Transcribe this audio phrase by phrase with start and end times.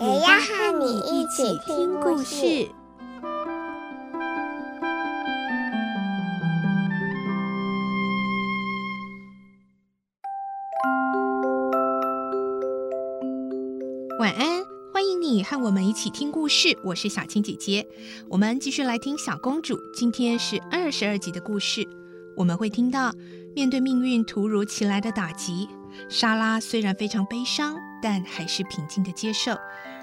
[0.00, 2.68] 也要和你一起听故事。
[14.20, 16.78] 晚安，欢迎你和我们一起听故事。
[16.84, 17.84] 我是小青姐姐，
[18.28, 19.76] 我们继续来听小公主。
[19.92, 21.84] 今天是二十二集的故事，
[22.36, 23.12] 我们会听到
[23.52, 25.68] 面对命运突如其来的打击，
[26.08, 29.52] 莎拉虽然非常悲伤，但还是平静的接受。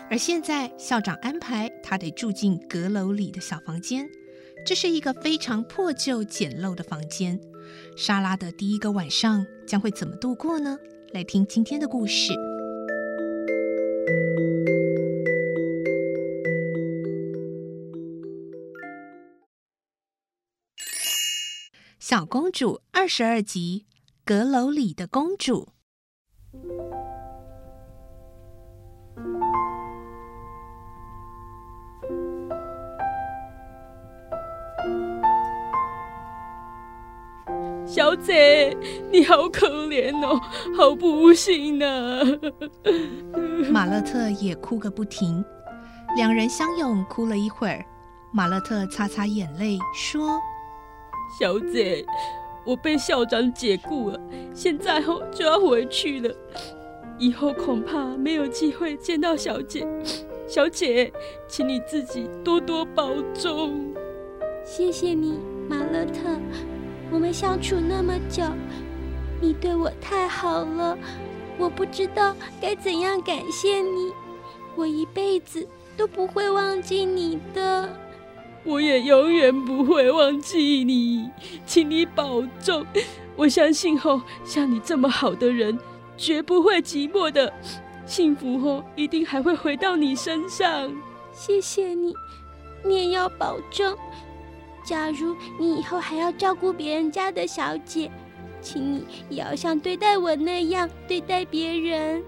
[0.10, 4.08] 而现在校长安排他得住进阁楼里的小房间，
[4.66, 7.40] 这是一个非常破旧简陋的房间。
[7.98, 10.78] 莎拉的第一个晚上将会怎么度过呢？
[11.12, 12.34] 来听今天的故事。
[22.00, 23.88] 小公主二十二集，
[24.24, 25.70] 阁楼里的公主。
[37.96, 38.76] 小姐，
[39.10, 40.38] 你好可怜哦，
[40.76, 42.20] 好不幸啊！
[43.72, 45.42] 马勒特也哭个不停，
[46.18, 47.86] 两人相拥哭了一会儿。
[48.34, 50.42] 马勒特擦擦眼泪说。
[51.40, 52.06] 小姐，
[52.66, 54.20] 我被校长解雇了，
[54.54, 56.36] 现在后就要回去了，
[57.18, 59.88] 以后恐怕没有机会见到小姐。
[60.46, 61.14] 小姐，
[61.48, 63.74] 请你自己多多保重。
[64.66, 66.38] 谢谢你，马勒特，
[67.12, 68.44] 我们相处那么久，
[69.40, 70.98] 你对我太好了，
[71.58, 74.12] 我不知道该怎样感谢你，
[74.76, 77.90] 我一辈子都不会忘记你的。
[78.64, 81.30] 我也永远不会忘记你，
[81.66, 82.86] 请你保重。
[83.36, 85.78] 我相信后像你这么好的人，
[86.18, 87.54] 绝不会寂寞的，
[88.06, 90.92] 幸福后一定还会回到你身上。
[91.32, 92.16] 谢谢你，
[92.84, 93.96] 你也要保重。
[94.86, 98.12] 假如你以后还要照顾别人家的小姐，
[98.62, 102.24] 请你也要像对待我那样对待别人。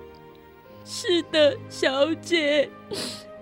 [0.83, 2.69] 是的，小姐。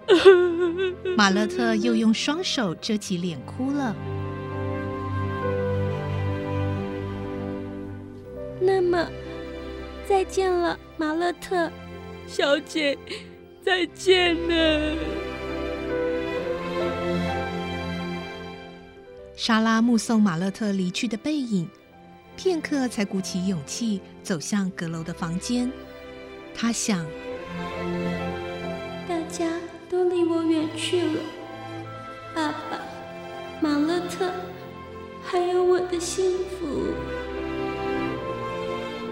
[1.18, 3.96] 马勒特又用双手遮起脸哭了。
[8.60, 9.08] 那么，
[10.08, 11.72] 再见了，马勒特
[12.28, 12.98] 小姐，
[13.64, 15.25] 再见了。
[19.36, 21.68] 莎拉目送马勒特离去的背影，
[22.38, 25.70] 片刻才鼓起勇气走向阁楼的房间。
[26.54, 27.06] 她想。
[29.08, 29.46] 大家
[29.90, 31.22] 都离我远去了，
[32.34, 32.80] 爸爸，
[33.62, 34.32] 马勒特，
[35.22, 36.88] 还有我的幸福。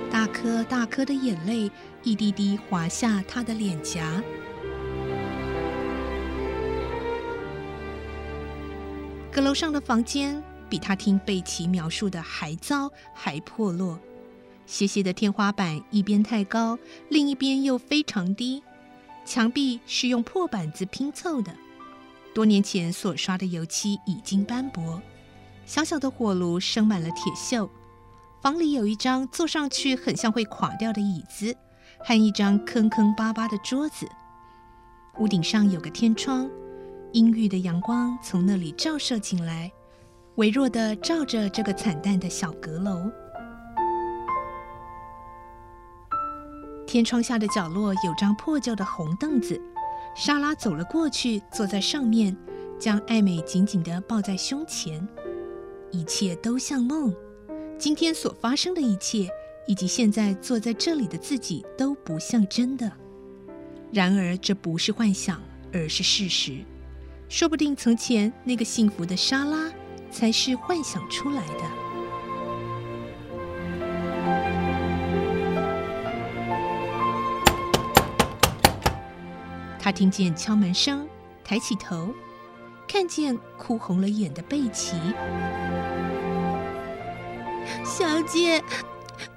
[0.09, 1.69] 大颗大颗的眼泪
[2.01, 4.23] 一滴滴滑下他的脸颊。
[9.33, 13.97] 阁楼上的房间比他听贝奇描述的还糟还破落，
[14.67, 16.77] 斜斜的天花板一边太高，
[17.09, 18.61] 另一边又非常低。
[19.25, 21.51] 墙壁是用破板子拼凑的，
[22.31, 25.01] 多年前所刷的油漆已经斑驳。
[25.65, 27.67] 小小的火炉生满了铁锈。
[28.39, 31.55] 房里有一张坐上去很像会垮掉的椅子，
[31.97, 34.07] 和一张坑坑巴巴的桌子。
[35.17, 36.47] 屋顶上有个天窗，
[37.13, 39.71] 阴郁的阳光从那里照射进来，
[40.35, 43.07] 微弱的照着这个惨淡的小阁楼。
[46.87, 49.61] 天窗下的角落有张破旧的红凳子，
[50.15, 52.35] 莎拉走了过去，坐在上面，
[52.79, 55.07] 将艾美紧紧地抱在胸前。
[55.91, 57.13] 一切都像梦，
[57.77, 59.29] 今天所发生的一切，
[59.67, 62.91] 以及现在坐在这里的自己都不像真的。
[63.91, 65.39] 然而，这不是幻想，
[65.71, 66.65] 而是事实。
[67.33, 69.67] 说不定从前那个幸福的莎拉，
[70.11, 71.63] 才是幻想出来的。
[79.79, 81.09] 他听见敲门声，
[81.43, 82.13] 抬起头，
[82.87, 84.95] 看见哭红了眼的贝奇。
[87.83, 88.63] 小姐，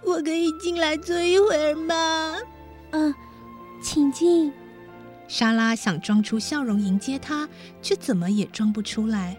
[0.04, 2.36] 我可以进来坐一会儿吗？
[2.90, 3.14] 嗯，
[3.82, 4.52] 请进。
[5.28, 7.48] 莎拉想装出笑容迎接他，
[7.82, 9.36] 却怎么也装不出来。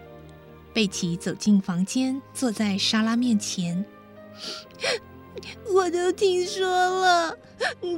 [0.72, 3.84] 贝奇走进房间，坐在莎拉面前。
[5.72, 7.36] 我都听说了，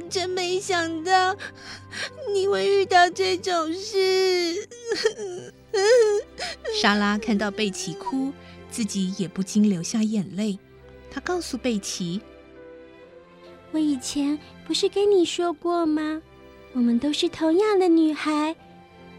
[0.09, 1.35] 真没想到
[2.33, 4.67] 你会遇到这种事。
[6.81, 8.31] 莎拉看到贝奇哭，
[8.69, 10.57] 自己也不禁流下眼泪。
[11.09, 12.21] 她告诉贝奇
[13.71, 16.21] ：“我以前不是跟你说过吗？
[16.73, 18.55] 我们都是同样的女孩，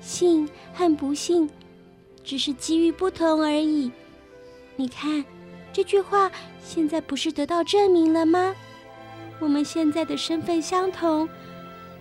[0.01, 1.49] 幸和不幸
[2.25, 3.91] 只是机遇不同而已。
[4.77, 5.25] 你看。”
[5.75, 6.31] 这句话
[6.63, 8.55] 现在不是得到证明了吗？
[9.41, 11.27] 我们现在的身份相同，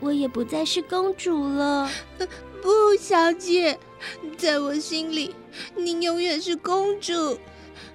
[0.01, 1.89] 我也不再是公主了。
[2.61, 3.79] 不，小姐，
[4.37, 5.33] 在我心里，
[5.73, 7.37] 您永远是公主。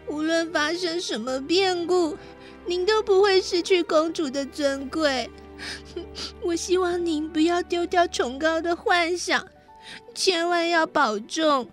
[0.07, 2.17] 无论发生什么变故，
[2.65, 5.29] 您都不会失去公主的尊贵。
[6.45, 9.47] 我希望您不要丢掉崇高的幻想，
[10.15, 11.69] 千万要保重。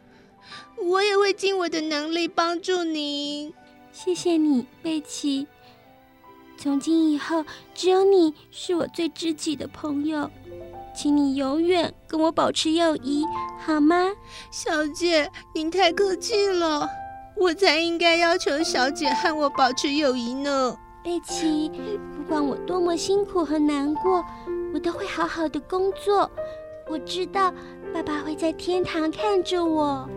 [0.82, 3.54] 我也会尽我的能力帮助您。
[3.92, 5.48] 谢谢你，贝奇。
[6.58, 10.30] 从今以后，只有你是我最知己的朋友，
[10.96, 13.24] 请你永远跟我保持友谊，
[13.60, 14.12] 好吗？
[14.52, 16.90] 小姐，您太客气了，
[17.36, 20.78] 我才应该要求小姐和我保持友谊呢。
[21.04, 21.70] 贝奇，
[22.24, 24.26] 不管我多么辛苦和难过，
[24.74, 26.32] 我都会好好的工作。
[26.90, 27.54] 我知道
[27.94, 30.08] 爸爸会在天堂看着我。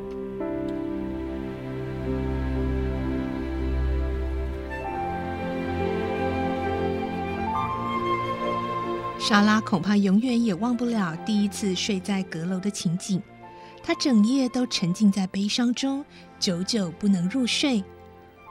[9.18, 13.20] 莎拉恐怕永远也忘不了第一次睡在阁楼的情景，
[13.82, 16.04] 她整夜都沉浸在悲伤中，
[16.38, 17.82] 久久不能入睡。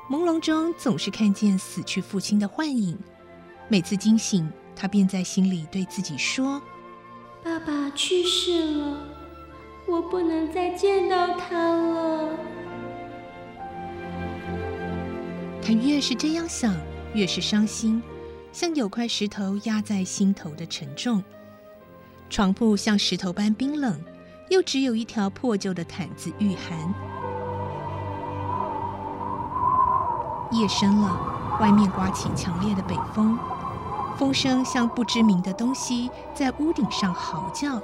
[0.10, 3.00] 朦胧中总是看见死去父亲的幻影，
[3.68, 6.62] 每次惊醒，他便在心里对自己说
[7.44, 8.98] ：“爸爸去世了，
[9.88, 12.30] 我不能再见到他了。”
[15.66, 16.76] 他越是这样想，
[17.16, 18.02] 越是伤心。
[18.52, 21.22] 像有块石头压在心头的沉重，
[22.30, 24.00] 床铺像石头般冰冷，
[24.50, 26.94] 又只有一条破旧的毯子御寒。
[30.52, 33.40] 夜深了，外面刮起强烈的北风，
[34.18, 37.82] 风声像不知名的东西在屋顶上嚎叫。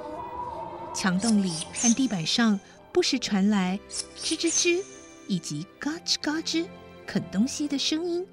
[0.94, 2.60] 墙洞里和地板上
[2.92, 3.80] 不时传来
[4.14, 4.84] 吱吱吱
[5.26, 6.66] 以及嘎吱嘎吱
[7.06, 8.26] 啃东西的声音。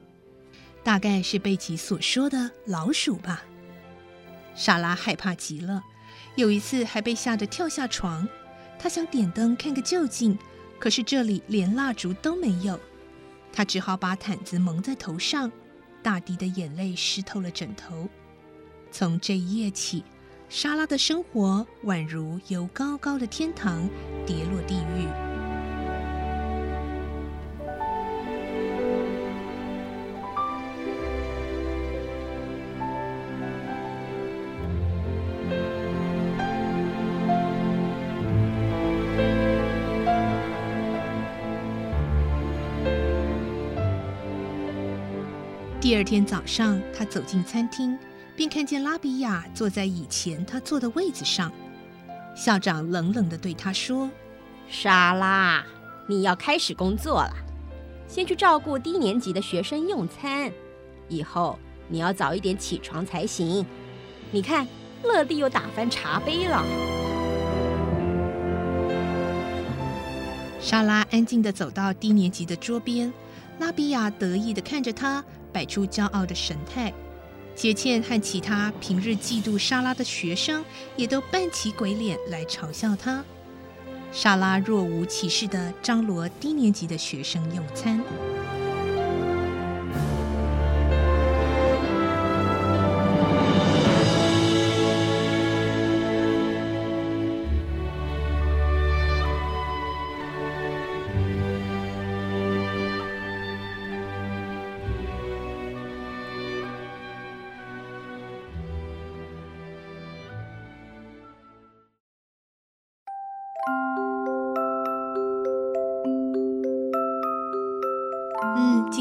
[0.84, 3.44] 大概是贝奇所说的老鼠吧。
[4.56, 5.82] 莎拉害怕极了，
[6.36, 8.28] 有一次还被吓得跳下床。
[8.78, 10.38] 她想点灯看个究竟，
[10.80, 12.78] 可是这里连蜡烛都没有。
[13.60, 15.52] 他只好把毯子蒙在头上，
[16.02, 18.08] 大滴的眼泪湿透了枕头。
[18.90, 20.02] 从这一夜起，
[20.48, 23.86] 莎拉的生活宛如由高高的天堂
[24.26, 25.39] 跌落地狱。
[45.90, 47.98] 第二天早上，他走进餐厅，
[48.36, 51.52] 便看见拉比亚坐在以前他坐的位子上。
[52.36, 54.08] 校长冷冷地对他说
[54.70, 55.66] ：“莎拉，
[56.08, 57.34] 你要开始工作了，
[58.08, 60.52] 先去照顾低年级的学生用餐。
[61.08, 63.66] 以后你要早一点起床才行。
[64.30, 64.68] 你看，
[65.02, 66.64] 乐蒂又打翻茶杯了。”
[70.62, 73.12] 莎拉安静地走到低年级的桌边，
[73.58, 75.26] 拉比亚得意地看着他。
[75.52, 76.94] 摆出骄傲的神态，
[77.56, 80.64] 杰茜和其他平日嫉妒莎拉的学生
[80.96, 83.24] 也都扮起鬼脸来嘲笑她。
[84.12, 88.02] 莎拉若无其事地张罗低年级的学生用餐。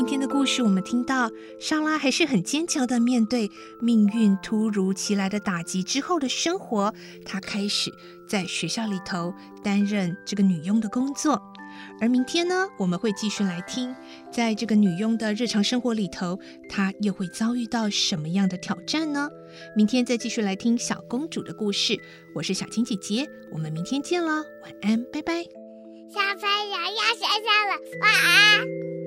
[0.08, 6.94] 天的故事，我们听到莎拉还是很坚强的面对命运突如其来的打击之后的生活。
[7.26, 7.92] 她开始
[8.26, 11.42] 在学校里头担任这个女佣的工作。
[12.00, 13.94] 而明天呢，我们会继续来听，
[14.32, 16.38] 在这个女佣的日常生活里头，
[16.70, 19.28] 她又会遭遇到什么样的挑战呢？
[19.76, 22.00] 明天再继续来听小公主的故事。
[22.34, 25.44] 我是小青姐姐，我们明天见了，晚安，拜拜。
[26.10, 28.97] 小朋友要睡觉了，晚安。